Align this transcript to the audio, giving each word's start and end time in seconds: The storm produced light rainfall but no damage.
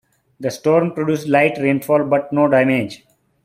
The 0.39 0.49
storm 0.49 0.93
produced 0.95 1.27
light 1.27 1.59
rainfall 1.59 2.05
but 2.05 2.33
no 2.33 2.47
damage. 2.47 3.05